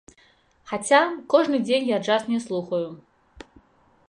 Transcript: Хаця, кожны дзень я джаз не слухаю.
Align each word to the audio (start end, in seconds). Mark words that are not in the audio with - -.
Хаця, 0.71 1.01
кожны 1.33 1.57
дзень 1.67 1.87
я 1.95 2.01
джаз 2.07 2.27
не 2.33 2.39
слухаю. 2.47 2.85